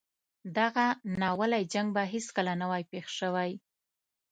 دغه 0.57 0.85
ناولی 1.21 1.63
جنګ 1.73 1.87
به 1.95 2.03
هیڅکله 2.13 2.53
نه 2.61 2.65
وای 2.71 2.83
پېښ 2.91 3.07
شوی. 3.19 3.51